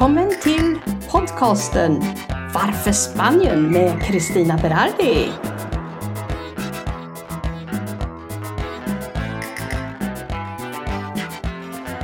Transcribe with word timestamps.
Välkommen 0.00 0.34
till 0.42 0.78
podcasten 1.10 2.02
Varför 2.54 2.92
Spanien 2.92 3.72
med 3.72 4.02
Kristina 4.02 4.58
Berardi. 4.62 5.28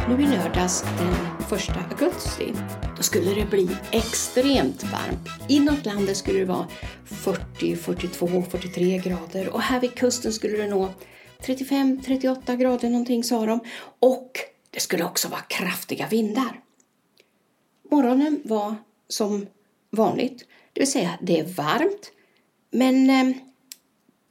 Nu 0.09 0.23
i 0.23 0.27
lördags 0.27 0.85
den 0.99 1.59
1 1.59 1.69
augusti, 1.91 2.53
då 2.97 3.03
skulle 3.03 3.35
det 3.35 3.51
bli 3.51 3.77
extremt 3.91 4.83
varmt. 4.83 5.29
Inåt 5.49 5.87
landet 5.87 6.17
skulle 6.17 6.39
det 6.39 6.45
vara 6.45 6.67
40, 7.05 7.77
42, 7.77 8.43
43 8.51 8.99
grader 8.99 9.49
och 9.49 9.61
här 9.61 9.81
vid 9.81 9.95
kusten 9.95 10.33
skulle 10.33 10.57
det 10.57 10.69
nå 10.69 10.89
35, 11.43 12.01
38 12.03 12.57
grader 12.57 12.89
någonting 12.89 13.25
sa 13.25 13.47
de. 13.47 13.61
Och 14.01 14.31
det 14.71 14.81
skulle 14.81 15.05
också 15.05 15.29
vara 15.29 15.41
kraftiga 15.41 16.07
vindar. 16.07 16.66
Morgonen 17.91 18.41
var 18.45 18.75
som 19.09 19.47
vanligt, 19.91 20.39
det 20.73 20.81
vill 20.81 20.91
säga 20.91 21.19
det 21.23 21.41
är 21.41 21.45
varmt 21.45 22.13
men 22.71 23.11
eh, 23.11 23.37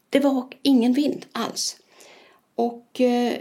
det 0.10 0.20
var 0.20 0.48
ingen 0.62 0.94
vind 0.94 1.26
alls. 1.32 1.78
Och 2.56 3.02
eh, 3.02 3.38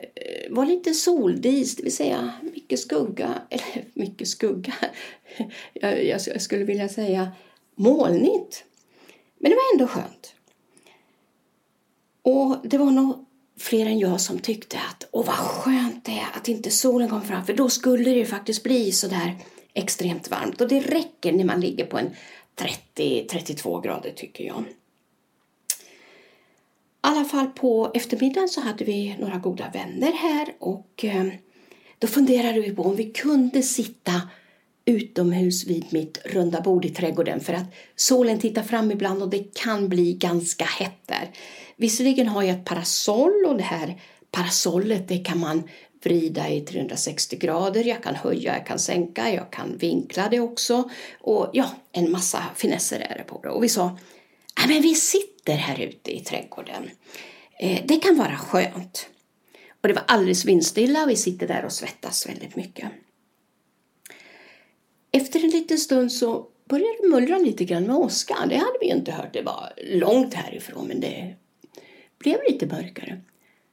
var 0.50 0.66
lite 0.66 0.94
soldis, 0.94 1.76
det 1.76 1.82
vill 1.82 1.96
säga 1.96 2.32
mycket 2.42 2.80
skugga, 2.80 3.42
eller 3.50 3.84
mycket 3.94 4.28
skugga, 4.28 4.74
jag, 5.72 6.04
jag 6.04 6.42
skulle 6.42 6.64
vilja 6.64 6.88
säga 6.88 7.32
molnigt. 7.74 8.64
Men 9.38 9.50
det 9.50 9.56
var 9.56 9.74
ändå 9.74 9.86
skönt. 9.86 10.34
Och 12.22 12.56
det 12.64 12.78
var 12.78 12.90
nog 12.90 13.26
fler 13.56 13.86
än 13.86 13.98
jag 13.98 14.20
som 14.20 14.38
tyckte 14.38 14.78
att 14.78 15.08
åh 15.10 15.26
vad 15.26 15.34
skönt 15.34 16.04
det 16.04 16.12
är 16.12 16.28
att 16.34 16.48
inte 16.48 16.70
solen 16.70 17.08
kom 17.08 17.22
fram 17.22 17.46
för 17.46 17.52
då 17.52 17.68
skulle 17.68 18.10
det 18.10 18.16
ju 18.16 18.26
faktiskt 18.26 18.62
bli 18.62 18.92
så 18.92 19.08
där 19.08 19.36
extremt 19.74 20.30
varmt 20.30 20.60
och 20.60 20.68
det 20.68 20.80
räcker 20.80 21.32
när 21.32 21.44
man 21.44 21.60
ligger 21.60 21.84
på 21.84 21.98
en 21.98 22.10
30-32 22.96 23.82
grader 23.82 24.10
tycker 24.10 24.44
jag. 24.44 24.64
I 27.04 27.06
alla 27.06 27.24
fall 27.24 27.46
på 27.46 27.90
eftermiddagen 27.94 28.48
så 28.48 28.60
hade 28.60 28.84
vi 28.84 29.16
några 29.20 29.38
goda 29.38 29.70
vänner 29.72 30.12
här 30.12 30.54
och 30.58 31.04
eh, 31.04 31.26
då 31.98 32.06
funderade 32.06 32.60
vi 32.60 32.70
på 32.70 32.82
om 32.82 32.96
vi 32.96 33.10
kunde 33.10 33.62
sitta 33.62 34.22
utomhus 34.84 35.66
vid 35.66 35.92
mitt 35.92 36.18
runda 36.24 36.60
bord 36.60 36.84
i 36.84 36.88
trädgården 36.88 37.40
för 37.40 37.52
att 37.52 37.74
solen 37.96 38.38
tittar 38.38 38.62
fram 38.62 38.90
ibland 38.90 39.22
och 39.22 39.30
det 39.30 39.54
kan 39.54 39.88
bli 39.88 40.12
ganska 40.12 40.64
hett 40.64 41.06
där. 41.06 41.30
Visserligen 41.76 42.28
har 42.28 42.42
jag 42.42 42.56
ett 42.56 42.64
parasoll 42.64 43.44
och 43.46 43.56
det 43.56 43.62
här 43.62 44.00
parasollet 44.30 45.08
det 45.08 45.18
kan 45.18 45.38
man 45.38 45.62
vrida 46.04 46.48
i 46.48 46.60
360 46.60 47.36
grader, 47.36 47.84
jag 47.84 48.02
kan 48.02 48.14
höja, 48.14 48.56
jag 48.56 48.66
kan 48.66 48.78
sänka, 48.78 49.34
jag 49.34 49.50
kan 49.50 49.76
vinkla 49.76 50.28
det 50.28 50.40
också 50.40 50.90
och 51.20 51.50
ja, 51.52 51.70
en 51.92 52.10
massa 52.10 52.42
finesser 52.56 53.00
är 53.00 53.18
det 53.18 53.24
på 53.24 53.40
det. 53.42 53.48
Och 53.48 53.64
vi 53.64 53.68
sa, 53.68 53.98
ja 54.60 54.66
men 54.68 54.82
vi 54.82 54.94
sitter 54.94 55.54
här 55.54 55.80
ute 55.80 56.16
i 56.16 56.20
trädgården. 56.20 56.90
Eh, 57.58 57.84
det 57.86 57.96
kan 57.96 58.16
vara 58.16 58.36
skönt. 58.36 59.08
Och 59.80 59.88
det 59.88 59.94
var 59.94 60.04
alldeles 60.06 60.44
vindstilla 60.44 61.02
och 61.02 61.10
vi 61.10 61.16
sitter 61.16 61.48
där 61.48 61.64
och 61.64 61.72
svettas 61.72 62.28
väldigt 62.28 62.56
mycket. 62.56 62.90
Efter 65.12 65.44
en 65.44 65.50
liten 65.50 65.78
stund 65.78 66.12
så 66.12 66.46
började 66.68 66.96
det 67.02 67.08
mullra 67.08 67.38
lite 67.38 67.64
grann 67.64 67.86
med 67.86 67.96
åskan. 67.96 68.48
Det 68.48 68.56
hade 68.56 68.78
vi 68.80 68.86
inte 68.86 69.12
hört. 69.12 69.32
Det 69.32 69.42
var 69.42 69.72
långt 69.76 70.34
härifrån 70.34 70.86
men 70.88 71.00
det 71.00 71.34
blev 72.18 72.38
lite 72.48 72.66
mörkare. 72.66 73.20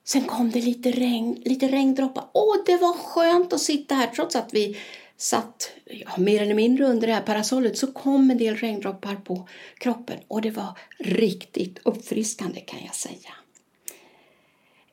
Sen 0.03 0.23
kom 0.23 0.51
det 0.51 0.61
lite 0.61 0.91
regn, 0.91 1.41
lite 1.45 1.67
regndroppar. 1.67 2.29
Åh, 2.33 2.55
det 2.65 2.77
var 2.77 2.93
skönt 2.93 3.53
att 3.53 3.61
sitta 3.61 3.95
här 3.95 4.07
trots 4.07 4.35
att 4.35 4.53
vi 4.53 4.77
satt 5.17 5.71
ja, 5.85 6.09
mer 6.17 6.41
eller 6.41 6.53
mindre 6.53 6.85
under 6.85 7.07
det 7.07 7.13
här 7.13 7.21
parasollet 7.21 7.77
så 7.77 7.87
kom 7.87 8.31
en 8.31 8.37
del 8.37 8.55
regndroppar 8.55 9.15
på 9.15 9.47
kroppen 9.77 10.19
och 10.27 10.41
det 10.41 10.51
var 10.51 10.77
riktigt 10.99 11.79
uppfriskande 11.83 12.59
kan 12.59 12.79
jag 12.85 12.95
säga. 12.95 13.33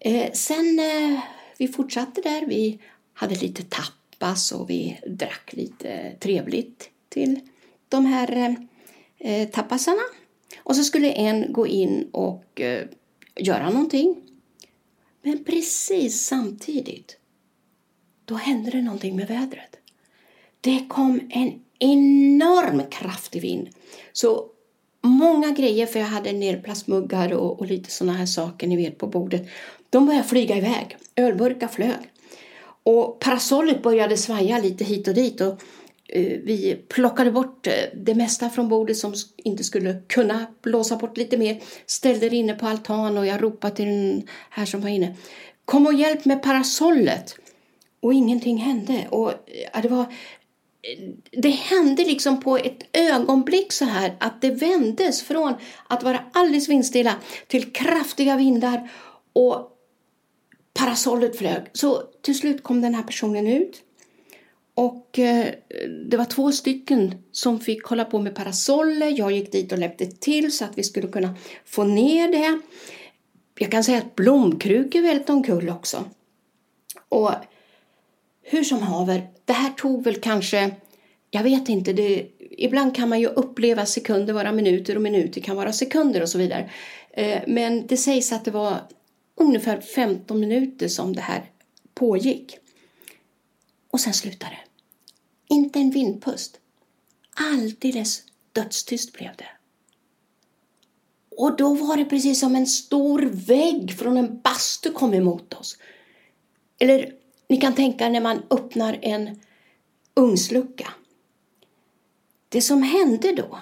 Eh, 0.01 0.33
sen 0.33 0.79
eh, 0.79 1.21
vi 1.59 1.69
fortsatte 1.69 2.21
där, 2.21 2.47
vi 2.47 2.79
hade 3.15 3.35
lite 3.35 3.63
tapas 3.63 4.53
och 4.53 4.71
vi 4.71 4.99
drack 5.07 5.51
lite 5.53 6.13
trevligt 6.21 6.91
till 7.09 7.41
de 7.89 8.07
här 8.07 8.57
eh, 9.19 9.49
tapasarna. 9.49 10.03
Och 10.63 10.77
så 10.77 10.85
skulle 10.85 11.13
en 11.13 11.53
gå 11.53 11.67
in 11.67 12.09
och 12.13 12.61
eh, 12.61 12.87
göra 13.37 13.71
någonting. 13.71 14.17
Men 15.29 15.45
precis 15.45 16.27
samtidigt, 16.27 17.17
då 18.25 18.35
hände 18.35 18.71
det 18.71 18.83
någonting 18.83 19.17
med 19.17 19.29
vädret. 19.29 19.77
Det 20.61 20.85
kom 20.89 21.21
en 21.31 21.61
enorm 21.79 22.83
kraftig 22.91 23.43
vind. 23.43 23.69
Så 24.13 24.47
många 25.03 25.51
grejer, 25.51 25.87
för 25.87 25.99
jag 25.99 26.07
hade 26.07 26.33
nerplastmuggar 26.33 27.33
och, 27.33 27.61
och 27.61 27.67
lite 27.67 27.91
sådana 27.91 28.19
här 28.19 28.27
saker 28.27 28.67
ni 28.67 28.77
vet 28.77 28.99
på 28.99 29.07
bordet. 29.07 29.49
De 29.91 30.07
började 30.07 30.29
flyga 30.29 30.57
iväg. 30.57 30.97
Ölburkar 31.17 31.69
flög. 31.69 32.13
Och 32.83 33.19
parasollet 33.19 33.83
började 33.83 34.17
svaja 34.17 34.59
lite 34.59 34.85
hit 34.85 35.09
och 35.09 35.15
dit. 35.15 35.41
Och 35.41 35.63
Eh, 36.09 36.39
vi 36.45 36.85
plockade 36.89 37.31
bort 37.31 37.67
eh, 37.67 37.73
det 37.95 38.15
mesta 38.15 38.51
från 38.51 38.69
bordet 38.69 38.97
som 38.97 39.15
inte 39.37 39.65
skulle 39.65 40.03
kunna 40.07 40.47
blåsa 40.63 40.97
bort 40.97 41.17
lite 41.17 41.37
mer. 41.37 41.63
Ställde 41.87 42.29
det 42.29 42.37
inne 42.37 42.55
på 42.55 42.67
altan 42.67 43.19
och 43.19 43.27
jag 43.27 43.43
ropade 43.43 43.77
till 43.77 43.87
den 43.87 44.23
här 44.51 44.67
som 44.67 44.81
var 44.81 44.89
inne. 44.89 45.17
Kom 45.65 45.87
och 45.87 45.95
hjälp 45.95 46.25
med 46.25 46.43
parasollet! 46.43 47.35
Och 48.01 48.15
ingenting 48.15 48.59
hände. 48.59 49.07
Och 49.11 49.31
eh, 49.31 49.37
ja, 49.75 49.81
det, 49.83 49.89
var, 49.89 50.07
det 51.31 51.49
hände 51.49 52.05
liksom 52.05 52.41
på 52.41 52.57
ett 52.57 52.83
ögonblick 52.93 53.73
så 53.73 53.85
här 53.85 54.17
att 54.21 54.41
det 54.41 54.51
vändes 54.51 55.23
från 55.23 55.55
att 55.89 56.03
vara 56.03 56.25
alldeles 56.33 56.69
vindstilla 56.69 57.15
till 57.47 57.73
kraftiga 57.73 58.37
vindar 58.37 58.91
och 59.33 59.71
parasollet 60.75 61.39
flög. 61.39 61.63
Så 61.73 62.03
till 62.23 62.39
slut 62.39 62.63
kom 62.63 62.81
den 62.81 62.95
här 62.95 63.03
personen 63.03 63.47
ut 63.47 63.83
och 64.79 65.19
eh, 65.19 65.55
det 66.09 66.17
var 66.17 66.25
två 66.25 66.53
stycken 66.53 67.15
som 67.33 67.61
fick 67.61 67.85
hålla 67.85 68.05
på 68.05 68.19
med 68.19 68.35
parasoller. 68.35 69.19
Jag 69.19 69.33
gick 69.33 69.53
dit 69.53 69.73
och 69.73 69.79
läppte 69.79 70.07
till 70.07 70.53
så 70.53 70.65
att 70.65 70.79
vi 70.79 70.83
skulle 70.83 71.09
kunna 71.09 71.35
få 71.65 71.85
ner 71.85 72.33
det. 72.33 72.61
Jag 73.59 73.71
kan 73.71 73.85
säga 73.85 73.99
att 73.99 74.15
blomkrukor 74.15 75.03
välte 75.03 75.33
omkull 75.33 75.69
också. 75.69 76.05
Och 77.09 77.31
hur 78.43 78.65
som 78.65 78.83
haver, 78.83 79.29
det 79.45 79.53
här 79.53 79.71
tog 79.71 80.05
väl 80.05 80.21
kanske, 80.21 80.71
jag 81.31 81.43
vet 81.43 81.69
inte, 81.69 81.93
det, 81.93 82.27
ibland 82.51 82.97
kan 82.97 83.09
man 83.09 83.21
ju 83.21 83.27
uppleva 83.27 83.87
sekunder 83.87 84.35
vara 84.35 84.53
minuter 84.53 84.97
och 84.97 85.03
minuter 85.03 85.41
kan 85.41 85.57
vara 85.57 85.73
sekunder 85.73 86.23
och 86.23 86.29
så 86.29 86.39
vidare. 86.39 86.71
Eh, 87.11 87.43
men 87.47 87.87
det 87.87 87.97
sägs 87.97 88.33
att 88.33 88.45
det 88.45 88.51
var 88.51 88.77
ungefär 89.37 89.81
15 89.81 90.41
minuter 90.41 90.89
som 90.89 91.17
det 91.17 91.23
här 91.23 91.51
pågick. 91.95 92.59
Och 93.91 94.01
sen 94.01 94.15
slutade 94.15 94.53
det. 94.53 94.68
Inte 95.49 95.79
en 95.79 95.91
vindpust. 95.91 96.61
Alldeles 97.35 98.23
dödstyst 98.53 99.13
blev 99.13 99.37
det. 99.37 99.49
Och 101.37 101.57
då 101.57 101.75
var 101.75 101.97
det 101.97 102.05
precis 102.05 102.41
som 102.41 102.57
en 102.57 102.67
stor 102.67 103.23
vägg 103.23 103.99
från 103.99 104.17
en 104.17 104.41
bastu 104.41 104.93
kom 104.93 105.15
emot 105.15 105.55
oss. 105.55 105.79
Eller 106.79 107.15
ni 107.49 107.57
kan 107.57 107.75
tänka 107.75 108.09
när 108.09 108.21
man 108.21 108.43
öppnar 108.51 108.99
en 109.03 109.41
ugnslucka. 110.15 110.93
Det 112.49 112.63
som 112.63 112.83
hände 112.83 113.33
då, 113.33 113.59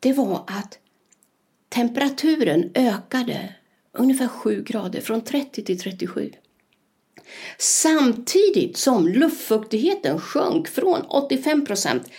det 0.00 0.12
var 0.12 0.44
att 0.46 0.78
temperaturen 1.68 2.70
ökade 2.74 3.54
ungefär 3.92 4.28
7 4.28 4.62
grader, 4.62 5.00
från 5.00 5.20
30 5.20 5.64
till 5.64 5.80
37. 5.80 6.32
Samtidigt 7.58 8.76
som 8.76 9.08
luftfuktigheten 9.08 10.20
sjönk 10.20 10.68
från 10.68 11.02
85 11.02 11.64
procent 11.64 12.10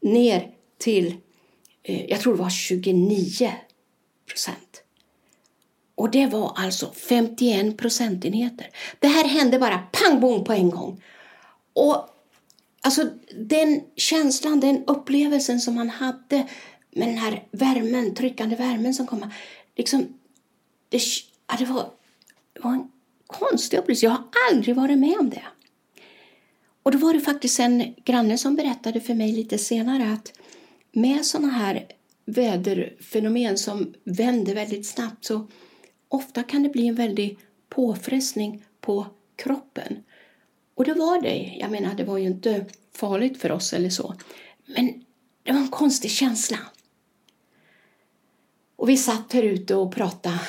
ner 0.00 0.50
till, 0.78 1.14
eh, 1.82 2.04
jag 2.10 2.20
tror 2.20 2.36
det 2.36 2.42
var 2.42 2.50
29 2.50 3.52
procent. 4.26 4.82
Och 5.94 6.10
det 6.10 6.26
var 6.26 6.52
alltså 6.56 6.92
51 6.92 7.78
procentenheter. 7.78 8.66
Det 8.98 9.08
här 9.08 9.24
hände 9.24 9.58
bara 9.58 9.78
pang 9.78 10.20
bom 10.20 10.44
på 10.44 10.52
en 10.52 10.70
gång. 10.70 11.02
Och 11.72 12.08
alltså 12.80 13.08
den 13.36 13.80
känslan, 13.96 14.60
den 14.60 14.84
upplevelsen 14.86 15.60
som 15.60 15.74
man 15.74 15.90
hade 15.90 16.46
med 16.90 17.08
den 17.08 17.18
här 17.18 17.46
värmen, 17.50 18.14
tryckande 18.14 18.56
värmen 18.56 18.94
som 18.94 19.06
kom. 19.06 19.30
Liksom, 19.76 20.18
det, 20.88 21.02
ja, 21.46 21.56
det, 21.58 21.64
var, 21.64 21.90
det 22.52 22.60
var 22.60 22.72
en 22.72 22.90
konstig 23.32 23.78
upplevelse. 23.78 24.06
Jag 24.06 24.10
har 24.10 24.24
aldrig 24.50 24.76
varit 24.76 24.98
med 24.98 25.18
om 25.18 25.30
det. 25.30 25.42
Och 26.82 26.92
då 26.92 26.98
var 26.98 27.14
det 27.14 27.20
faktiskt 27.20 27.60
en 27.60 27.94
granne 28.04 28.38
som 28.38 28.56
berättade 28.56 29.00
för 29.00 29.14
mig 29.14 29.32
lite 29.32 29.58
senare 29.58 30.12
att 30.12 30.32
med 30.92 31.26
sådana 31.26 31.52
här 31.52 31.86
väderfenomen 32.24 33.58
som 33.58 33.94
vänder 34.04 34.54
väldigt 34.54 34.86
snabbt 34.86 35.24
så 35.24 35.46
ofta 36.08 36.42
kan 36.42 36.62
det 36.62 36.68
bli 36.68 36.86
en 36.86 36.94
väldig 36.94 37.38
påfrestning 37.68 38.64
på 38.80 39.06
kroppen. 39.36 40.02
Och 40.74 40.84
det 40.84 40.94
var 40.94 41.22
det. 41.22 41.56
Jag 41.60 41.70
menar, 41.70 41.94
det 41.94 42.04
var 42.04 42.18
ju 42.18 42.26
inte 42.26 42.66
farligt 42.94 43.40
för 43.40 43.52
oss 43.52 43.72
eller 43.72 43.90
så. 43.90 44.14
Men 44.66 45.04
det 45.42 45.52
var 45.52 45.60
en 45.60 45.68
konstig 45.68 46.10
känsla. 46.10 46.58
Och 48.76 48.88
vi 48.88 48.96
satt 48.96 49.32
här 49.32 49.42
ute 49.42 49.74
och 49.74 49.94
pratade 49.94 50.40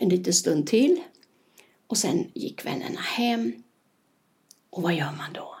en 0.00 0.08
liten 0.08 0.32
stund 0.32 0.66
till. 0.66 1.00
Och 1.90 1.98
sen 1.98 2.30
gick 2.34 2.66
vännerna 2.66 3.00
hem. 3.00 3.52
Och 4.70 4.82
vad 4.82 4.94
gör 4.94 5.12
man 5.18 5.32
då? 5.34 5.56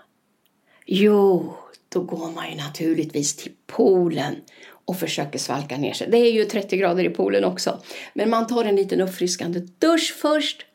Jo, 0.86 1.54
då 1.88 2.00
går 2.00 2.30
man 2.30 2.50
ju 2.50 2.56
naturligtvis 2.56 3.36
till 3.36 3.52
poolen 3.66 4.36
och 4.84 4.96
försöker 4.96 5.38
svalka 5.38 5.76
ner 5.76 5.92
sig. 5.92 6.10
Det 6.10 6.18
är 6.18 6.32
ju 6.32 6.44
30 6.44 6.76
grader 6.76 7.04
i 7.04 7.10
poolen 7.10 7.44
också. 7.44 7.82
Men 8.14 8.30
man 8.30 8.46
tar 8.46 8.64
en 8.64 8.76
liten 8.76 9.00
uppfriskande 9.00 9.60
dusch 9.78 10.14
först 10.18 10.66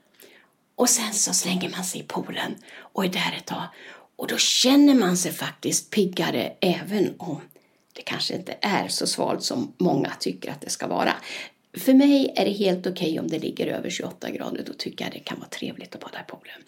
och 0.75 0.90
sen 0.90 1.13
så 1.13 1.34
slänger 1.34 1.69
man 1.69 1.84
sig 1.84 2.01
i 2.01 2.04
poolen 2.04 2.56
och 2.78 3.06
är 3.06 3.10
där 3.10 3.36
ett 3.38 3.46
tag. 3.46 3.63
Och 4.16 4.28
då 4.28 4.38
känner 4.38 4.94
man 4.96 5.18
sig 5.18 5.31
faktiskt 5.31 5.92
piggare 5.92 6.54
även 6.62 7.13
om 7.18 7.42
det 7.94 8.01
kanske 8.01 8.36
inte 8.36 8.58
är 8.62 8.88
så 8.88 9.08
svalt 9.08 9.44
som 9.44 9.74
många 9.78 10.12
tycker 10.19 10.51
att 10.51 10.62
det 10.62 10.69
ska 10.69 10.88
vara. 10.88 11.13
För 11.77 11.94
mig 11.94 12.33
är 12.36 12.45
det 12.45 12.51
helt 12.51 12.88
okej 12.88 13.07
okay 13.07 13.19
om 13.19 13.27
det 13.27 13.39
ligger 13.39 13.68
över 13.68 13.89
28 13.89 14.30
grader. 14.30 14.63
Då 14.68 14.74
tycker 14.74 15.06
jag 15.06 15.13
det 15.13 15.19
kan 15.19 15.39
vara 15.39 15.50
trevligt 15.50 15.95
att 15.95 16.01
bada 16.01 16.19
i 16.19 16.31
poolen. 16.31 16.62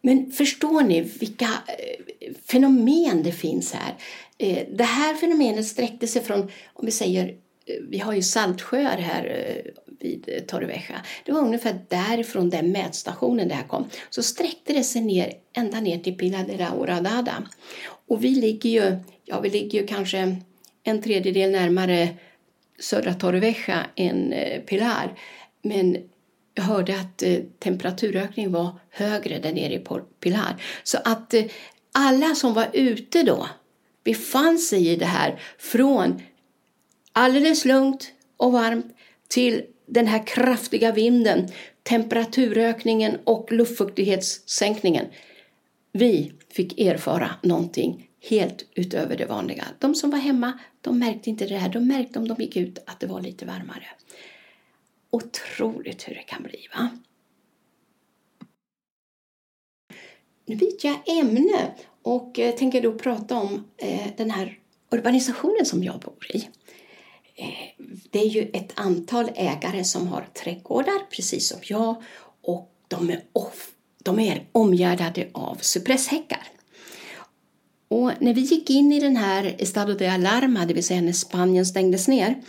Men 0.00 0.32
förstår 0.32 0.82
ni 0.82 1.00
vilka 1.00 1.44
eh, 1.44 2.34
fenomen 2.46 3.22
det 3.22 3.32
finns 3.32 3.72
här? 3.72 3.94
Eh, 4.38 4.66
det 4.72 4.84
här 4.84 5.14
fenomenet 5.14 5.66
sträckte 5.66 6.06
sig 6.06 6.22
från, 6.22 6.40
om 6.72 6.86
vi 6.86 6.90
säger, 6.90 7.28
eh, 7.28 7.74
vi 7.88 7.98
har 7.98 8.12
ju 8.12 8.22
saltsjöar 8.22 8.98
här 8.98 9.62
vid 10.00 10.44
Torrevieja. 10.46 11.00
Det 11.24 11.32
var 11.32 11.40
ungefär 11.40 11.80
därifrån 11.88 12.50
den 12.50 12.72
mätstationen 12.72 13.48
det 13.48 13.54
här 13.54 13.68
kom. 13.68 13.88
Så 14.10 14.22
sträckte 14.22 14.72
det 14.72 14.84
sig 14.84 15.02
ner 15.02 15.32
ända 15.52 15.80
ner 15.80 15.98
till 15.98 16.16
Pila 16.16 16.42
de 16.42 16.56
la 16.56 16.68
Horadada. 16.68 17.48
Och 18.08 18.24
vi 18.24 18.30
ligger 18.30 18.70
ju, 18.70 18.96
ja 19.24 19.40
vi 19.40 19.50
ligger 19.50 19.80
ju 19.80 19.86
kanske 19.86 20.36
en 20.82 21.02
tredjedel 21.02 21.50
närmare 21.50 22.08
södra 22.78 23.14
Torrevieja 23.14 23.86
än 23.96 24.32
eh, 24.32 24.60
Pilar. 24.60 25.18
Men 25.62 25.96
jag 26.54 26.62
hörde 26.62 27.00
att 27.00 27.22
eh, 27.22 27.38
temperaturökningen 27.58 28.52
var 28.52 28.78
högre 28.90 29.38
där 29.38 29.52
nere 29.52 29.74
i 29.74 29.84
Pilar. 30.20 30.62
Så 30.82 30.98
att 31.04 31.34
eh, 31.34 31.44
alla 31.92 32.34
som 32.34 32.54
var 32.54 32.68
ute 32.72 33.22
då 33.22 33.48
befann 34.04 34.58
sig 34.58 34.88
i 34.88 34.96
det 34.96 35.06
här 35.06 35.40
från 35.58 36.22
alldeles 37.12 37.64
lugnt 37.64 38.12
och 38.36 38.52
varmt 38.52 38.96
till 39.28 39.62
den 39.86 40.06
här 40.06 40.26
kraftiga 40.26 40.92
vinden, 40.92 41.48
temperaturökningen 41.82 43.18
och 43.24 43.52
luftfuktighetssänkningen. 43.52 45.06
Vi 45.92 46.32
fick 46.52 46.80
erfara 46.80 47.30
någonting 47.42 48.05
helt 48.28 48.66
utöver 48.74 49.16
det 49.16 49.26
vanliga. 49.26 49.64
De 49.78 49.94
som 49.94 50.10
var 50.10 50.18
hemma, 50.18 50.58
de 50.80 50.98
märkte 50.98 51.30
inte 51.30 51.46
det 51.46 51.56
här. 51.56 51.68
De 51.68 51.86
märkte 51.86 52.18
om 52.18 52.28
de 52.28 52.36
gick 52.38 52.56
ut 52.56 52.78
att 52.86 53.00
det 53.00 53.06
var 53.06 53.20
lite 53.20 53.46
varmare. 53.46 53.86
Otroligt 55.10 56.08
hur 56.08 56.14
det 56.14 56.22
kan 56.22 56.42
bli, 56.42 56.68
va? 56.74 56.88
Nu 60.44 60.56
byter 60.56 60.86
jag 60.86 61.18
ämne 61.18 61.74
och 62.02 62.38
eh, 62.38 62.54
tänker 62.54 62.82
då 62.82 62.92
prata 62.92 63.36
om 63.36 63.64
eh, 63.76 64.06
den 64.16 64.30
här 64.30 64.58
urbanisationen 64.90 65.66
som 65.66 65.84
jag 65.84 66.00
bor 66.00 66.26
i. 66.30 66.48
Eh, 67.34 67.84
det 68.10 68.18
är 68.18 68.26
ju 68.26 68.50
ett 68.52 68.72
antal 68.74 69.30
ägare 69.34 69.84
som 69.84 70.08
har 70.08 70.28
trädgårdar, 70.34 71.06
precis 71.10 71.48
som 71.48 71.58
jag, 71.62 72.02
och 72.42 72.72
de 72.88 73.10
är, 73.10 73.24
off, 73.32 73.70
de 74.02 74.18
är 74.18 74.46
omgärdade 74.52 75.28
av 75.32 75.58
cypresshäckar. 75.60 76.55
Och 77.88 78.12
när 78.20 78.34
vi 78.34 78.40
gick 78.40 78.70
in 78.70 78.92
i 78.92 79.00
den 79.00 79.16
här 79.16 79.56
Estado 79.58 79.94
de 79.94 80.08
Alarma, 80.08 80.66
det 80.66 80.74
vill 80.74 80.84
säga 80.84 81.00
när 81.00 81.12
Spanien 81.12 81.66
stängdes 81.66 82.08
ner, 82.08 82.42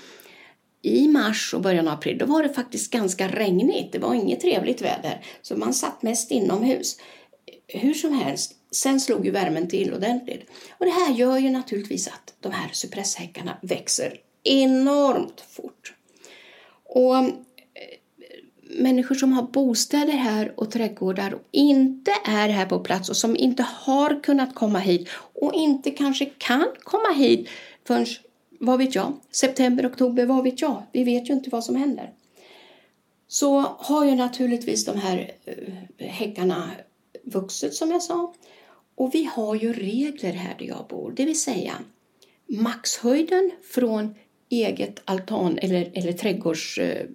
i 0.82 1.08
mars 1.08 1.54
och 1.54 1.62
början 1.62 1.88
av 1.88 1.94
april, 1.94 2.18
då 2.18 2.26
var 2.26 2.44
det 2.44 2.50
faktiskt 2.50 2.92
ganska 2.92 3.28
regnigt. 3.28 3.92
Det 3.92 4.00
var 4.00 4.14
inget 4.14 4.40
trevligt 4.40 4.82
väder, 4.82 5.22
så 5.42 5.58
man 5.58 5.74
satt 5.74 6.04
mest 6.04 6.32
inomhus. 6.32 6.98
Hur 7.68 7.94
som 7.94 8.14
helst, 8.14 8.56
sen 8.72 9.00
slog 9.00 9.26
ju 9.26 9.32
värmen 9.32 9.68
till 9.68 9.94
ordentligt. 9.94 10.50
Och 10.78 10.86
det 10.86 10.92
här 10.92 11.14
gör 11.14 11.38
ju 11.38 11.50
naturligtvis 11.50 12.08
att 12.08 12.34
de 12.40 12.52
här 12.52 12.70
cypresshäckarna 12.74 13.58
växer 13.62 14.14
enormt 14.44 15.42
fort. 15.42 15.94
Och 16.86 17.16
människor 18.70 19.16
som 19.16 19.34
har 19.34 19.44
bostäder 19.44 20.14
här 20.14 20.54
och 20.58 20.72
trädgårdar 20.72 21.34
och 21.34 21.42
inte 21.52 22.12
är 22.26 22.50
här 22.50 22.66
på 22.66 22.80
plats 22.80 23.10
och 23.10 23.18
som 23.18 23.36
inte 23.36 23.64
har 23.64 24.24
kunnat 24.24 24.56
komma 24.56 24.80
hit 24.80 25.10
och 25.42 25.54
inte 25.54 25.92
kanske 25.92 26.26
kan 26.26 26.68
komma 26.84 27.14
hit 27.14 27.50
förrän 27.88 28.06
vad 28.60 28.80
vet 28.80 28.96
jag, 28.96 29.14
september, 29.32 29.88
oktober, 29.88 30.26
vad 30.26 30.44
vet 30.44 30.62
jag? 30.62 30.84
Vi 30.92 31.04
vet 31.04 31.30
ju 31.30 31.34
inte 31.34 31.50
vad 31.50 31.64
som 31.64 31.76
händer. 31.76 32.12
Så 33.28 33.60
har 33.60 34.06
ju 34.06 34.16
naturligtvis 34.16 34.86
de 34.86 34.98
här 34.98 35.32
eh, 35.46 36.08
häckarna 36.08 36.72
vuxit 37.24 37.74
som 37.74 37.92
jag 37.92 38.04
sa. 38.04 38.34
Och 38.96 39.16
vi 39.16 39.24
har 39.24 39.56
ju 39.56 39.74
regler 39.74 40.34
här 40.34 40.56
där 40.60 40.66
jag 40.66 40.86
bor, 40.90 41.14
det 41.16 41.26
vill 41.26 41.42
säga 41.42 41.74
maxhöjden 42.48 43.52
från 43.74 44.16
eget 44.50 45.02
altan 45.06 45.58
eller, 45.62 45.92
eller 45.94 46.28
eh, 46.80 47.06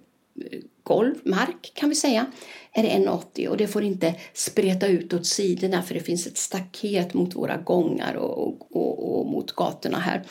golv, 0.83 1.15
mark 1.23 1.71
kan 1.73 1.89
vi 1.89 1.95
säga, 1.95 2.25
är 2.71 2.83
1,80 2.83 3.47
och 3.47 3.57
det 3.57 3.67
får 3.67 3.83
inte 3.83 4.15
spreta 4.33 4.87
ut 4.87 5.13
åt 5.13 5.25
sidorna 5.25 5.81
för 5.81 5.93
det 5.93 5.99
finns 5.99 6.27
ett 6.27 6.37
staket 6.37 7.13
mot 7.13 7.35
våra 7.35 7.57
gångar 7.57 8.15
och, 8.15 8.75
och, 8.75 9.19
och 9.19 9.25
mot 9.25 9.51
gatorna 9.51 9.99
här. 9.99 10.23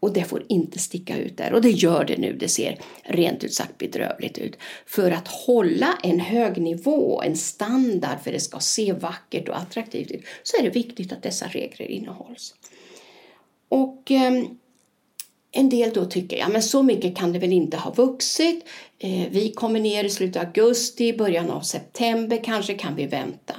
Och 0.00 0.12
det 0.12 0.24
får 0.24 0.46
inte 0.48 0.78
sticka 0.78 1.18
ut 1.18 1.36
där. 1.36 1.52
Och 1.52 1.62
det 1.62 1.70
gör 1.70 2.04
det 2.04 2.18
nu. 2.18 2.36
Det 2.40 2.48
ser 2.48 2.78
rent 3.02 3.44
ut 3.44 3.54
sagt 3.54 3.78
bedrövligt 3.78 4.38
ut. 4.38 4.56
För 4.86 5.10
att 5.10 5.28
hålla 5.28 5.98
en 6.02 6.20
hög 6.20 6.58
nivå, 6.58 7.22
en 7.22 7.36
standard 7.36 8.20
för 8.22 8.30
att 8.30 8.34
det 8.34 8.40
ska 8.40 8.58
se 8.60 8.92
vackert 8.92 9.48
och 9.48 9.58
attraktivt 9.58 10.10
ut 10.10 10.24
så 10.42 10.56
är 10.56 10.62
det 10.62 10.70
viktigt 10.70 11.12
att 11.12 11.22
dessa 11.22 11.46
regler 11.46 11.90
innehålls. 11.90 12.54
Och 13.68 14.10
eh, 14.10 14.44
en 15.52 15.68
del 15.68 15.90
då 15.92 16.04
tycker, 16.04 16.36
ja 16.36 16.48
men 16.48 16.62
så 16.62 16.82
mycket 16.82 17.16
kan 17.16 17.32
det 17.32 17.38
väl 17.38 17.52
inte 17.52 17.76
ha 17.76 17.90
vuxit. 17.90 18.64
Eh, 19.02 19.28
vi 19.30 19.52
kommer 19.52 19.80
ner 19.80 20.04
i 20.04 20.10
slutet 20.10 20.42
av 20.42 20.48
augusti, 20.48 21.12
början 21.12 21.50
av 21.50 21.60
september, 21.60 22.40
kanske 22.44 22.74
kan 22.74 22.94
vi 22.94 23.06
vänta. 23.06 23.54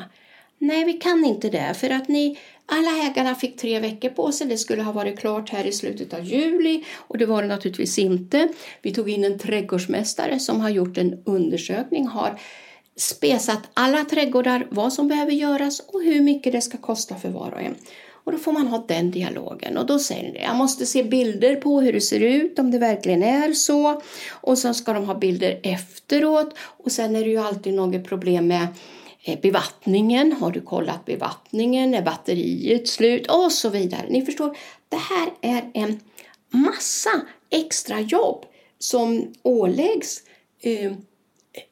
Nej, 0.58 0.86
vi 0.86 0.94
kan 0.94 1.26
inte 1.26 1.50
det 1.50 1.74
för 1.74 1.90
att 1.90 2.08
ni 2.08 2.40
alla 2.66 3.08
ägarna 3.08 3.36
fick 3.36 3.58
tre 3.58 3.80
veckor 3.80 4.10
på 4.10 4.32
sig. 4.32 4.48
Det 4.48 4.58
skulle 4.58 4.84
ha 4.84 4.92
varit 4.92 5.20
klart 5.20 5.50
här 5.50 5.66
i 5.66 5.72
slutet 5.72 6.14
av 6.14 6.24
juli 6.24 6.84
och 6.92 7.18
det 7.18 7.26
var 7.26 7.42
det 7.42 7.48
naturligtvis 7.48 8.00
inte. 8.00 8.48
Vi 8.82 8.94
tog 8.94 9.10
in 9.10 9.24
en 9.24 9.40
trädgårdsmästare 9.40 10.40
som 10.40 10.62
har 10.62 10.70
gjort 10.70 10.98
en 10.98 11.24
undersökning, 11.26 12.08
har 12.08 12.40
spesat 12.96 13.70
alla 13.74 14.06
trädgårdar, 14.06 14.68
vad 14.70 14.94
som 14.94 15.08
behöver 15.08 15.32
göras 15.32 15.80
och 15.80 16.04
hur 16.04 16.22
mycket 16.22 16.54
det 16.54 16.62
ska 16.62 16.78
kosta 16.78 17.16
för 17.16 17.30
var 17.30 17.52
och 17.52 17.62
en. 17.62 17.76
Och 18.24 18.32
då 18.32 18.38
får 18.38 18.52
man 18.52 18.68
ha 18.68 18.86
den 18.88 19.12
dialogen. 19.12 19.78
Och 19.78 19.86
då 19.86 20.00
säger 20.00 20.34
det, 20.34 20.40
jag 20.40 20.56
måste 20.56 20.86
se 20.86 21.04
bilder 21.04 21.56
på 21.56 21.82
hur 21.82 21.94
det 21.94 22.02
ser 22.02 22.20
ut, 22.20 22.60
om 22.60 22.72
det 22.72 22.80
verkligen 22.80 23.24
är 23.24 23.54
så. 23.54 24.02
Och 24.32 24.58
sen 24.58 24.76
ska 24.76 24.94
de 24.94 25.06
ha 25.06 25.16
bilder 25.16 25.60
efteråt. 25.64 26.54
Och 26.58 26.92
sen 26.92 27.16
är 27.16 27.24
det 27.24 27.30
ju 27.30 27.38
alltid 27.38 27.74
något 27.74 28.04
problem 28.04 28.48
med 28.48 28.68
eh, 29.24 29.40
bevattningen, 29.42 30.32
har 30.32 30.52
du 30.52 30.62
kollat 30.62 31.06
bevattningen, 31.06 31.94
är 31.94 32.02
batteriet 32.02 32.88
slut? 32.88 33.28
Och 33.28 33.52
så 33.52 33.70
vidare. 33.70 34.06
Ni 34.10 34.26
förstår, 34.26 34.58
det 34.90 34.98
här 34.98 35.30
är 35.42 35.72
en 35.74 36.00
massa 36.50 37.22
extra 37.50 38.00
jobb 38.00 38.46
som 38.80 39.34
åläggs 39.44 40.22
eh, 40.62 40.92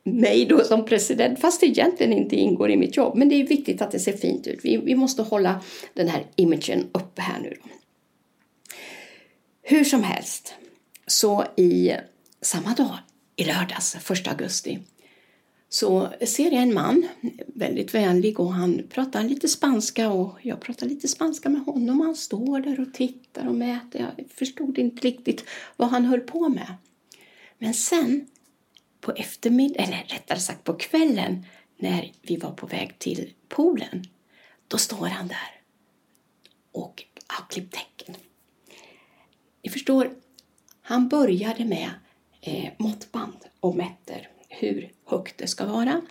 mig 0.04 0.46
då 0.46 0.64
som 0.64 0.86
president, 0.86 1.40
fast 1.40 1.62
det 1.62 1.68
egentligen 1.68 2.14
inte 2.14 2.36
ingår 2.36 2.72
i 2.72 2.78
mitt 2.78 2.98
jobb. 2.98 3.16
Men 3.16 3.30
det 3.30 3.36
är 3.36 3.48
viktigt 3.48 3.82
att 3.82 3.92
det 3.92 4.00
ser 4.00 4.18
fint 4.18 4.48
ut. 4.48 4.60
Vi, 4.64 4.78
vi 4.78 4.96
måste 4.96 5.22
hålla 5.22 5.62
den 5.94 6.08
här 6.08 6.26
imagen 6.36 6.88
uppe 6.92 7.22
här 7.22 7.40
nu. 7.40 7.58
Då. 7.64 7.70
Hur 9.62 9.84
som 9.84 10.04
helst, 10.04 10.54
så 11.08 11.46
i 11.56 11.92
samma 12.42 12.74
dag, 12.74 12.98
i 13.36 13.44
lördags, 13.44 14.12
1 14.12 14.28
augusti, 14.28 14.80
så 15.70 16.10
ser 16.28 16.52
jag 16.52 16.62
en 16.62 16.74
man, 16.74 17.08
väldigt 17.48 17.94
vänlig 17.94 18.40
och 18.40 18.54
han 18.54 18.82
pratar 18.90 19.24
lite 19.24 19.48
spanska 19.48 20.10
och 20.10 20.38
jag 20.42 20.60
pratar 20.60 20.88
lite 20.88 21.08
spanska 21.08 21.50
med 21.50 21.62
honom. 21.62 22.02
Han 22.02 22.16
står 22.16 22.60
där 22.60 22.80
och 22.80 22.94
tittar 22.94 23.48
och 23.48 23.56
mäter. 23.56 24.14
Jag 24.18 24.26
förstod 24.36 24.78
inte 24.78 25.08
riktigt 25.08 25.44
vad 25.78 25.90
han 25.90 26.06
höll 26.06 26.20
på 26.20 26.50
med. 26.50 26.76
Men 27.58 27.74
sen 27.74 28.28
på 29.02 29.12
eftermiddagen, 29.12 29.94
eller 29.94 30.04
rättare 30.04 30.40
sagt 30.40 30.64
på 30.64 30.74
kvällen 30.74 31.46
när 31.78 32.12
vi 32.22 32.38
var 32.38 32.52
på 32.52 32.68
väg 32.68 33.00
till 33.00 33.34
poolen, 33.50 34.04
då 34.68 34.78
står 34.78 35.08
han 35.08 35.28
där 35.28 35.62
och 36.72 37.04
har 37.28 37.46
klippt 37.50 37.74
tecken. 37.74 38.16
Ni 39.64 39.70
förstår, 39.70 40.12
han 40.82 41.10
började 41.10 41.66
med 41.66 41.90
eh, 42.42 42.70
måttband 42.78 43.38
och 43.60 43.76
mäter 43.76 44.30
hur 44.50 44.92
högt 45.06 45.38
det 45.38 45.48
ska 45.48 45.66
vara. 45.66 46.02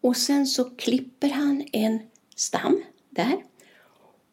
Och 0.00 0.16
sen 0.16 0.46
så 0.46 0.64
klipper 0.64 1.28
han 1.28 1.64
en 1.72 2.00
stam 2.36 2.84
där 3.10 3.42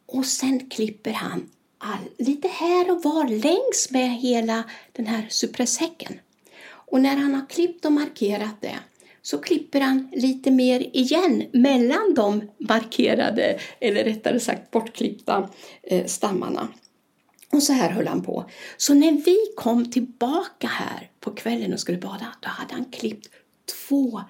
Och 0.05 0.25
sen 0.25 0.69
klipper 0.69 1.13
han 1.13 1.49
all, 1.77 2.09
lite 2.17 2.47
här 2.47 2.91
och 2.91 3.03
var 3.03 3.27
längs 3.27 3.87
med 3.89 4.09
hela 4.17 4.63
den 4.91 5.05
här 5.07 5.27
cypresshäcken. 5.29 6.19
Och 6.93 7.01
när 7.01 7.17
han 7.17 7.35
har 7.35 7.49
klippt 7.49 7.85
och 7.85 7.91
markerat 7.91 8.61
det 8.61 8.79
så 9.21 9.37
klipper 9.37 9.81
han 9.81 10.09
lite 10.11 10.51
mer 10.51 10.79
igen 10.93 11.45
mellan 11.53 12.13
de 12.15 12.49
markerade, 12.57 13.59
eller 13.79 14.03
rättare 14.03 14.39
sagt 14.39 14.71
bortklippta 14.71 15.49
eh, 15.83 16.05
stammarna. 16.05 16.67
Och 17.51 17.63
så 17.63 17.73
här 17.73 17.89
höll 17.89 18.07
han 18.07 18.23
på. 18.23 18.45
Så 18.77 18.93
när 18.93 19.11
vi 19.11 19.37
kom 19.55 19.91
tillbaka 19.91 20.67
här 20.67 21.09
på 21.19 21.31
kvällen 21.31 21.73
och 21.73 21.79
skulle 21.79 21.97
bada, 21.97 22.27
då 22.39 22.49
hade 22.49 22.73
han 22.73 22.85
klippt 22.85 23.29
två 23.87 24.21